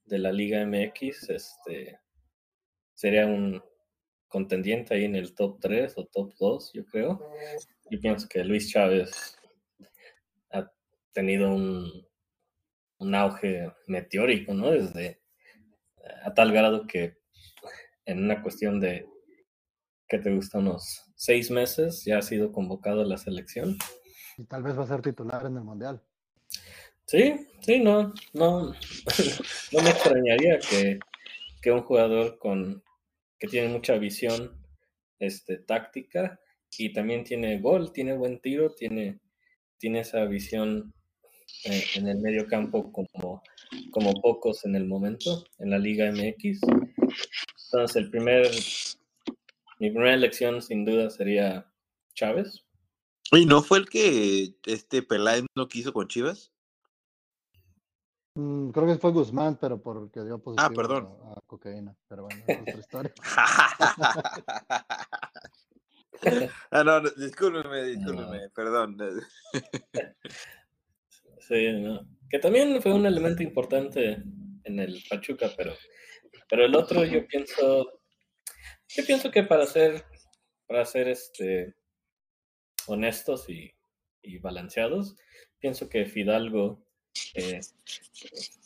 [0.06, 2.00] de la Liga MX, este,
[2.94, 3.64] sería un
[4.28, 7.22] contendiente ahí en el top 3 o top 2, yo creo.
[7.90, 9.38] Yo pienso que Luis Chávez
[10.52, 10.72] ha
[11.14, 12.08] tenido un,
[13.00, 14.72] un auge meteórico, ¿no?
[14.72, 15.22] Desde
[16.24, 17.18] a tal grado que
[18.06, 19.08] en una cuestión de,
[20.08, 20.60] ¿qué te gusta?
[20.60, 23.78] Unos seis meses ya ha sido convocado a la selección.
[24.38, 26.02] Y tal vez va a ser titular en el Mundial.
[27.06, 28.74] Sí, sí, no, no,
[29.72, 31.00] no me extrañaría que,
[31.62, 32.84] que un jugador con
[33.40, 34.60] que tiene mucha visión
[35.20, 36.40] este, táctica
[36.78, 39.20] y también tiene gol, tiene buen tiro, tiene,
[39.78, 40.94] tiene esa visión
[41.64, 43.42] eh, en el medio campo como,
[43.92, 46.60] como pocos en el momento en la Liga MX.
[47.66, 48.50] Entonces, el primer,
[49.80, 51.72] mi primera elección sin duda sería
[52.14, 52.64] Chávez.
[53.32, 56.52] ¿Y no fue el que este Peláez no quiso con Chivas?
[58.38, 61.10] Mm, creo que fue Guzmán, pero porque dio positivo Ah, perdón.
[61.24, 61.98] A, a, cocaína.
[62.08, 63.12] Pero bueno, es otra historia.
[66.70, 68.50] ah, no, no, discúlpeme, discúlpeme, no.
[68.54, 68.96] perdón.
[71.40, 72.08] sí, no.
[72.30, 74.22] Que también fue un elemento importante
[74.66, 75.74] en el Pachuca, pero,
[76.48, 78.02] pero el otro yo pienso,
[78.90, 80.06] yo pienso que para ser,
[80.68, 81.74] para ser este,
[82.86, 83.74] honestos y,
[84.22, 85.16] y balanceados,
[85.58, 86.87] pienso que Fidalgo
[87.36, 87.62] eh,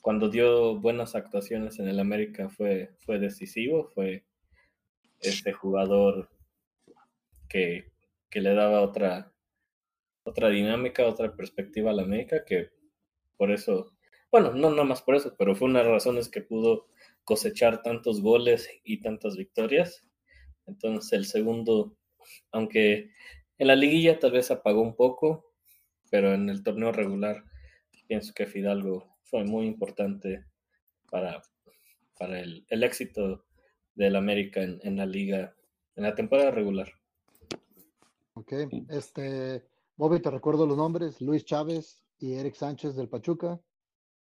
[0.02, 4.26] cuando dio buenas actuaciones en el América fue, fue decisivo, fue
[5.20, 6.30] este jugador
[7.48, 7.92] que,
[8.30, 9.32] que, le daba otra,
[10.24, 12.70] otra dinámica, otra perspectiva a la América, que
[13.38, 13.94] por eso,
[14.32, 16.88] bueno, no nada más por eso, pero fue una de las razones que pudo
[17.24, 20.06] cosechar tantos goles y tantas victorias.
[20.66, 21.98] Entonces el segundo,
[22.52, 23.12] aunque
[23.58, 25.54] en la liguilla tal vez apagó un poco,
[26.10, 27.44] pero en el torneo regular
[28.12, 30.46] pienso que Fidalgo fue muy importante
[31.10, 31.42] para,
[32.20, 33.46] para el, el éxito
[33.96, 35.56] del América en, en, la liga,
[35.96, 36.92] en la temporada regular.
[38.34, 38.52] Ok,
[38.90, 43.62] este, Bobby, te recuerdo los nombres, Luis Chávez y Eric Sánchez del Pachuca,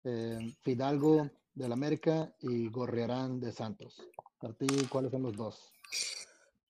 [0.04, 4.08] eh, Fidalgo del América y Gorriarán de Santos.
[4.40, 5.70] Para ti, ¿cuáles son los dos?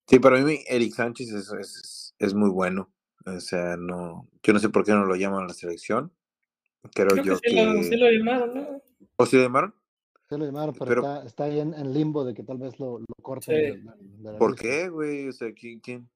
[0.09, 2.91] Sí, para mí Eric Sánchez es, es, es muy bueno.
[3.27, 6.13] O sea, no, yo no sé por qué no lo llaman a la selección.
[6.95, 7.65] Creo, Creo yo que, que...
[7.65, 8.83] Lo, sí lo llamaron, ¿no?
[9.17, 9.75] ¿O sí lo llamaron?
[10.29, 12.79] Se lo llamaron, pero, Pero- está, está ahí en, en limbo de que tal vez
[12.81, 13.55] lo, lo corten.
[13.55, 13.61] Sí.
[13.63, 14.63] de- de- de la ¿Por lista.
[14.63, 15.29] qué, güey?
[15.29, 15.79] O sea, ¿quién?
[15.81, 16.09] quién?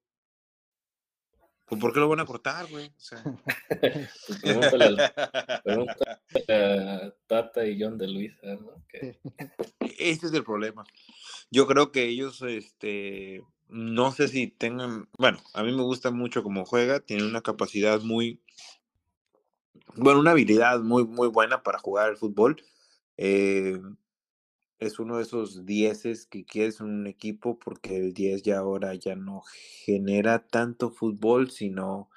[1.67, 2.87] Pues, ¿Por qué lo van a cortar, güey?
[2.89, 3.23] O sea...
[3.69, 4.97] Pues pregúntale, al-
[5.65, 6.19] pregúntale
[6.49, 8.83] a Tata y John de Luisa, ¿no?
[8.89, 9.21] Que-
[9.99, 10.83] Ese es el problema.
[11.53, 16.43] Yo creo que ellos, este, no sé si tengan, bueno, a mí me gusta mucho
[16.43, 18.41] cómo juega, tiene una capacidad muy,
[19.97, 22.63] bueno, una habilidad muy, muy buena para jugar al fútbol.
[23.17, 23.81] Eh,
[24.79, 28.95] es uno de esos dieces que quieres en un equipo porque el 10 ya ahora
[28.95, 29.43] ya no
[29.85, 32.11] genera tanto fútbol, sino,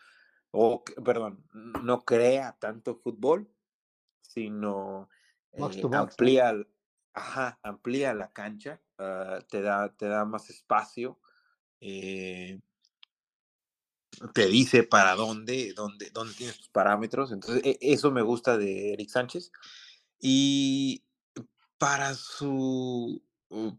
[0.51, 1.43] o, perdón,
[1.83, 3.49] no crea tanto fútbol,
[4.21, 5.09] sino
[5.51, 6.55] eh, amplía,
[7.13, 11.19] ajá, amplía la cancha, ah, te, da, te da más espacio,
[11.81, 12.61] eh,
[14.33, 17.31] te dice para dónde, dónde, dónde tienes tus parámetros.
[17.31, 19.51] Entonces, e- eso me gusta de Eric Sánchez.
[20.19, 21.03] Y
[21.77, 23.71] para su, uh,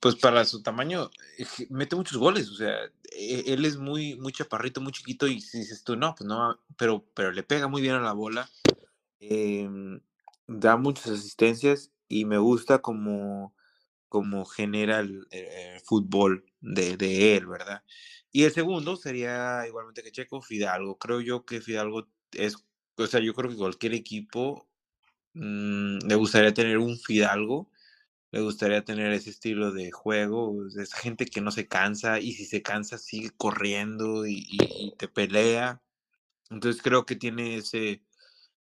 [0.00, 2.48] pues para su tamaño, eh, mete muchos goles.
[2.48, 2.74] O sea,
[3.12, 5.26] e- él es muy, muy chaparrito, muy chiquito.
[5.26, 8.12] Y si dices tú, no, pues no, pero, pero le pega muy bien a la
[8.12, 8.48] bola.
[9.20, 10.00] em,
[10.46, 13.54] da muchas asistencias y me gusta como,
[14.08, 17.82] como genera el, el fútbol de, de él, ¿verdad?
[18.32, 20.98] Y el segundo sería igualmente que Checo, Fidalgo.
[20.98, 22.56] Creo yo que Fidalgo es,
[22.96, 24.66] o sea, yo creo que cualquier equipo
[25.34, 27.70] mm, le gustaría tener un Fidalgo,
[28.30, 32.46] le gustaría tener ese estilo de juego, esa gente que no se cansa y si
[32.46, 35.82] se cansa sigue corriendo y, y- y te pelea.
[36.50, 38.02] Entonces creo que tiene ese,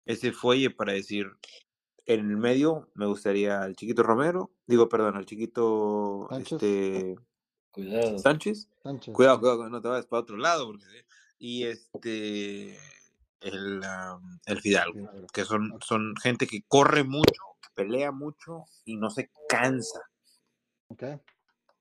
[0.05, 1.32] ese fuelle para decir,
[2.05, 6.53] en el medio me gustaría al chiquito Romero, digo, perdón, al chiquito Sánchez.
[6.61, 7.16] este,
[7.76, 8.17] Cuidado.
[8.17, 8.69] Sánchez.
[8.82, 9.13] Sánchez.
[9.13, 10.67] Cuidado, cuidado, no te vayas para otro lado.
[10.67, 10.86] Porque...
[11.38, 12.78] Y este,
[13.41, 13.82] el,
[14.45, 19.30] el Fidalgo, que son, son gente que corre mucho, que pelea mucho y no se
[19.47, 19.99] cansa.
[20.88, 21.03] Ok.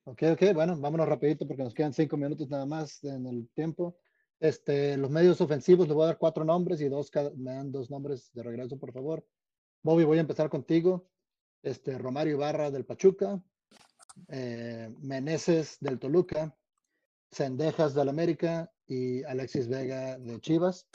[0.06, 3.96] Ok, ok, bueno, vámonos rapidito porque nos quedan cinco minutos nada más en el tiempo.
[4.38, 7.72] Este, los medios ofensivos, le voy a dar cuatro nombres y dos, cada- me dan
[7.72, 9.24] dos nombres de regreso, por favor.
[9.82, 11.08] Bobby, voy a empezar contigo.
[11.62, 13.40] Este, Romario Ibarra del Pachuca,
[14.28, 16.56] eh, Meneses del Toluca,
[17.30, 20.86] Cendejas del América y Alexis Vega de Chivas.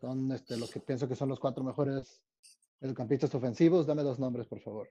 [0.00, 2.22] Son este, los que pienso que son los cuatro mejores
[2.80, 3.86] mediocampistas ofensivos.
[3.86, 4.90] Dame dos nombres, por favor.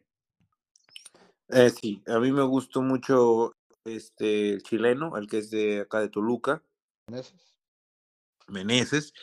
[1.50, 3.56] Eh, sí, a mí me gustó mucho
[3.86, 6.64] este, el chileno, el que es de acá de Toluca,
[7.08, 7.54] Meneses.
[8.48, 9.14] Meneses.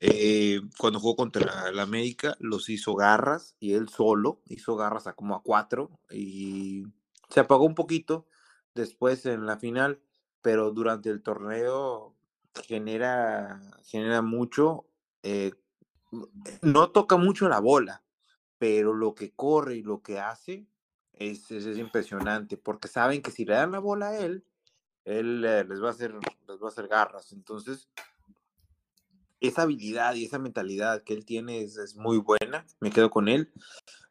[0.00, 5.14] eh, cuando jugó contra el América, los hizo garras y él solo hizo garras a
[5.14, 6.84] como a cuatro y
[7.34, 8.28] se apagó un poquito
[8.76, 10.00] después en la final,
[10.40, 12.14] pero durante el torneo
[12.62, 14.86] genera, genera mucho.
[15.24, 15.52] eh,
[16.62, 18.04] no toca mucho la bola,
[18.56, 20.68] pero lo que corre y lo que hace
[21.12, 24.44] es, es, es impresionante, porque saben que si le dan la bola a él,
[25.04, 27.32] él eh, les va a hacer, les va a hacer garras.
[27.32, 27.88] Entonces,
[29.48, 32.66] esa habilidad y esa mentalidad que él tiene es, es muy buena.
[32.80, 33.52] Me quedo con él.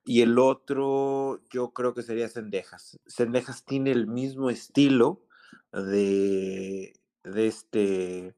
[0.06, 3.00] Y el otro, yo creo que sería Sendejas.
[3.06, 5.26] Sendejas tiene el mismo estilo
[5.72, 8.36] de, de este,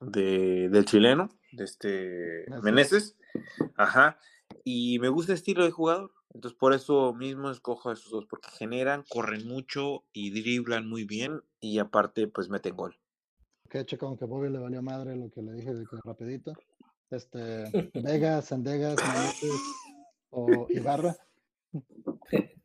[0.00, 3.16] de, del chileno, de este Meneses.
[3.76, 4.18] Ajá.
[4.64, 6.12] Y me gusta el estilo de jugador.
[6.32, 11.04] Entonces, por eso mismo escojo a esos dos, porque generan, corren mucho y driblan muy
[11.04, 11.42] bien.
[11.60, 12.96] Y aparte, pues meten gol.
[13.68, 16.52] Que checo, aunque Bobby le valió madre lo que le dije de que rapidito.
[17.10, 17.38] Este,
[17.94, 19.60] Vega, Sendegas, Meneses
[20.30, 21.16] o Ibarra.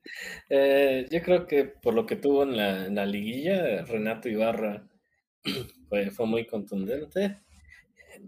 [0.50, 4.86] Eh, yo creo que por lo que tuvo en la, en la liguilla, Renato Ibarra
[5.90, 7.40] fue, fue muy contundente.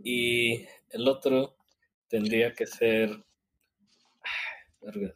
[0.04, 1.58] Y el otro
[2.08, 3.10] tendría que ser.
[4.82, 5.12] Ay.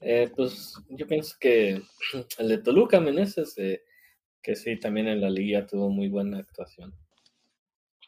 [0.00, 1.80] Eh, pues yo pienso que
[2.38, 3.82] el de Toluca Meneses, eh,
[4.42, 6.94] que sí, también en la liguilla tuvo muy buena actuación.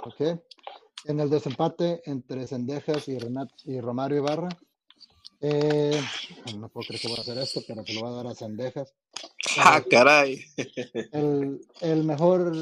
[0.01, 0.41] Ok.
[1.07, 4.49] En el desempate entre Sendejas y, Renat y Romario Ibarra.
[5.41, 6.01] eh,
[6.59, 8.35] no puedo creer que voy a hacer esto, pero se lo voy a dar a
[8.35, 8.95] Sendejas.
[9.59, 10.43] ¡Ah, caray!
[11.13, 12.53] El, el mejor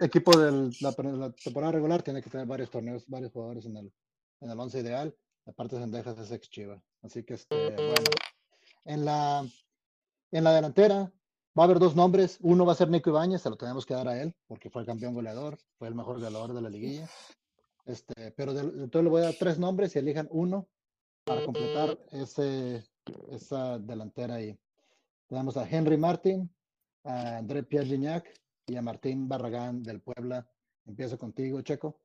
[0.00, 3.92] equipo de la, la temporada regular tiene que tener varios torneos, varios jugadores en el,
[4.40, 5.14] en el once ideal.
[5.46, 6.82] Aparte de Sendejas es ex Chiva.
[7.02, 8.10] Así que, este, bueno.
[8.84, 9.46] En la,
[10.30, 11.12] en la delantera
[11.58, 12.38] va a haber dos nombres.
[12.40, 14.82] Uno va a ser Nico Ibáñez, se lo tenemos que dar a él, porque fue
[14.82, 17.08] el campeón goleador, fue el mejor goleador de la liguilla.
[17.84, 20.68] Este, pero de, entonces le voy a dar tres nombres y elijan uno
[21.24, 22.84] para completar ese,
[23.30, 24.56] esa delantera ahí.
[25.26, 26.50] Tenemos a Henry Martin,
[27.04, 28.28] a André Pierre Gignac
[28.66, 30.48] y a Martín Barragán del Puebla.
[30.86, 32.00] Empiezo contigo, Checo.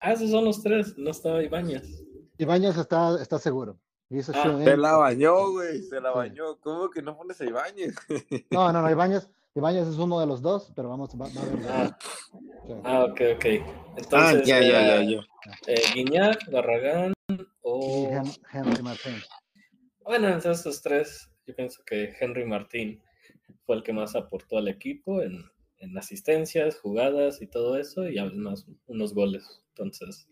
[0.00, 2.02] Ah, esos son los tres, no estaba Ibáñez.
[2.38, 3.78] Ibáñez está, está seguro.
[4.10, 4.80] Hizo Ah, Se in.
[4.82, 6.16] la bañó, güey, se la Sí.
[6.18, 6.56] bañó.
[6.60, 7.94] ¿Cómo que no pones a Ibáñez?
[8.50, 11.46] No, no, no, Ibáñez, Ibáñez es uno de los dos, pero vamos, va, va a
[11.46, 11.60] dos.
[11.68, 11.98] Ah,
[12.66, 12.74] Sí.
[12.84, 13.44] ah, ok, ok.
[13.44, 15.26] Ah, Entonces, ya, ya, era, ya, ya.
[15.66, 17.12] eh, Guiñac, Barragán
[17.62, 18.08] o...
[18.10, 19.14] Hen- Henry Martín.
[20.02, 23.02] Bueno, entre esos tres, yo pienso que Henry Martín
[23.66, 25.44] fue el que más aportó al equipo en,
[25.78, 29.62] en asistencias, jugadas y todo eso, y además unos goles.
[29.70, 30.28] Entonces,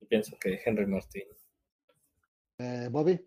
[0.00, 1.24] yo pienso que Henry Martín.
[2.58, 3.20] Eh, Bobby,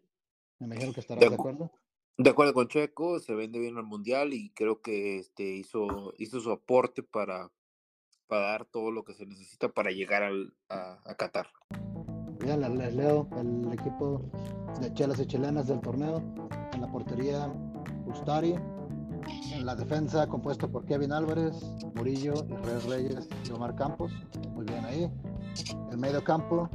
[0.59, 1.71] me imagino que estarás De de acu- acuerdo.
[2.17, 6.39] De acuerdo con Checo, se vende bien al mundial y creo que este hizo, hizo
[6.39, 7.51] su aporte para,
[8.27, 11.47] para dar todo lo que se necesita para llegar al, a, a Qatar.
[12.39, 14.31] Bien, les, les leo el equipo
[14.81, 16.17] de chelas y chilenas del torneo.
[16.73, 17.53] En la portería,
[18.07, 18.55] Ustari.
[19.53, 21.53] En la defensa, compuesto por Kevin Álvarez,
[21.95, 24.11] Murillo, Israel Reyes y Omar Campos.
[24.53, 25.11] Muy bien ahí.
[25.91, 26.69] El medio campo,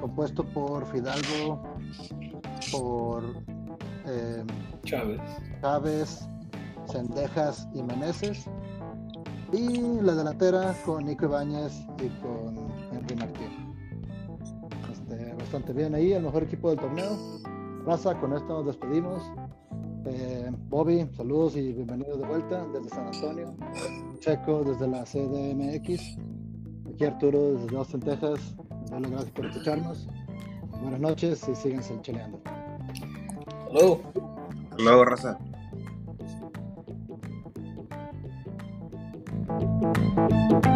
[0.00, 1.62] compuesto por Fidalgo,
[2.72, 3.22] por
[4.06, 4.44] eh,
[4.84, 5.20] Chávez.
[5.60, 6.28] Chávez,
[6.86, 8.46] Sendejas y Meneses.
[9.52, 12.56] Y la delantera con Nico Ibáñez y con
[12.92, 13.74] Henry Martín.
[14.92, 17.16] Este, bastante bien ahí, el mejor equipo del torneo.
[17.86, 19.22] Raza, con esto nos despedimos.
[20.04, 23.54] Eh, Bobby, saludos y bienvenido de vuelta desde San Antonio.
[24.20, 26.18] Checo desde la CDMX.
[26.92, 28.54] Aquí Arturo desde Austin, Texas.
[28.88, 30.06] Les doy las gracias por escucharnos.
[30.80, 32.40] Buenas noches y síganse cheleando.
[33.70, 34.00] Hello.
[34.78, 35.38] Luego, raza.
[39.48, 40.66] Thank